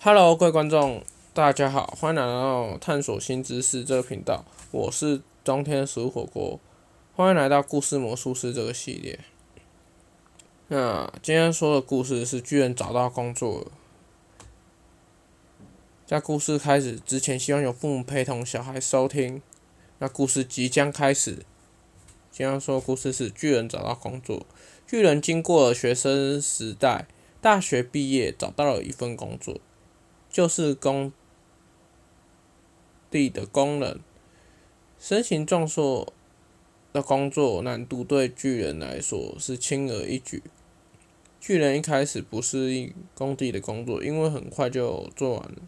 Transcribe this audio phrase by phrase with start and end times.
[0.00, 1.02] Hello，各位观众，
[1.34, 4.44] 大家好，欢迎来到探索新知识这个频道。
[4.70, 6.60] 我是冬天食物火锅，
[7.16, 9.18] 欢迎来到故事魔术师这个系列。
[10.68, 13.72] 那今天说的故事是巨人找到工作。
[16.06, 19.42] 在故事开始之前，希望有父母陪同小孩收听。
[19.98, 21.44] 那故事即将开始。
[22.30, 24.46] 今天说的故事是巨人找到工作。
[24.86, 27.08] 巨人经过了学生时代，
[27.40, 29.60] 大学毕业找到了一份工作，
[30.38, 31.12] 就是工
[33.10, 33.98] 地的工人。
[34.96, 36.12] 身形壮硕
[36.92, 40.44] 的工作难度对巨人来说是轻而易举。
[41.40, 45.58] 巨人一开始不适应工地的工作，因为很快就做完了。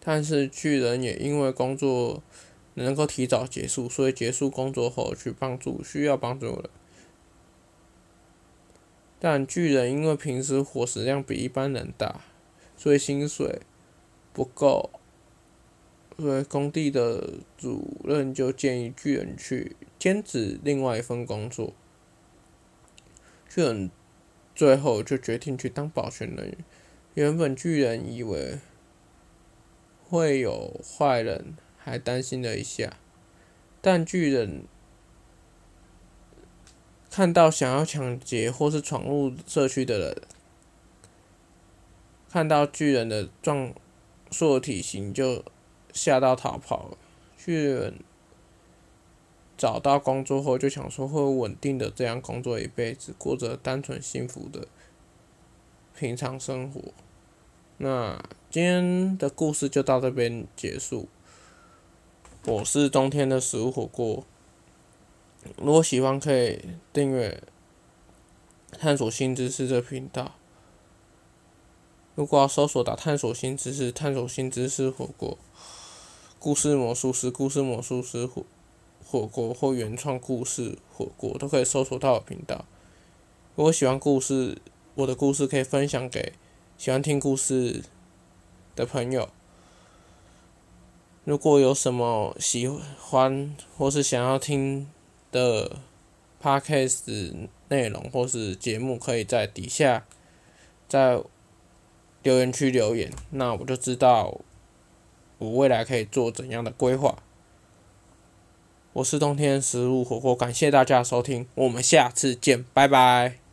[0.00, 2.22] 但是巨人也因为工作
[2.74, 6.68] 能够提早结束，所以结束工作后去帮助需要帮助的。
[9.18, 12.20] 但巨人因为平时伙食量比一般人大，
[12.80, 13.60] 所以薪水
[14.32, 14.88] 不够，
[16.16, 21.74] 所以工地的主任就建议巨人去兼职另外一份工作。
[23.50, 23.90] 巨人
[24.54, 26.56] 最后就决定去当保全人员。
[27.12, 28.58] 原本巨人以为
[30.08, 32.96] 会有坏人，还担心了一下，
[33.82, 34.62] 但巨人。
[37.10, 40.22] 看到想要抢劫或是闯入社区的人，
[42.30, 43.74] 看到巨人的壮
[44.30, 45.44] 硕体型就
[45.92, 46.98] 吓到逃跑了。
[47.36, 47.94] 巨人
[49.58, 54.68] 找到工作后就想说会稳定的这样工作一辈子，过着单纯幸福的
[55.96, 56.80] 平常生活。
[57.78, 61.08] 那今天的故事就到这边结束。
[62.46, 64.24] 我是冬天的食物火锅。
[65.56, 66.60] 如果喜欢，可以
[66.92, 67.42] 订阅
[68.78, 70.34] “探索新知识”这频道。
[72.20, 75.38] 如果要搜索打“探索新知识”、“探索新知识火锅”、
[76.38, 78.44] “故事魔术师”、“故事魔术师火
[79.02, 82.66] 火锅”或“原创故事火锅”，都可以搜索到我频道。
[83.56, 84.58] 如果喜欢故事，
[84.96, 86.34] 我的故事可以分享给
[86.76, 87.82] 喜欢听故事
[88.76, 89.30] 的朋友。
[91.24, 94.86] 如果有什么喜欢或是想要听，
[95.32, 95.78] 的
[96.42, 100.04] podcast 内容或是节目，可以在底下
[100.86, 101.22] 在
[102.22, 104.40] 留言区留言，那我就知道
[105.38, 107.16] 我未来可以做怎样的规划。
[108.92, 113.49] 我是冬天食物火锅，感谢大家收听，我们下次见，拜拜。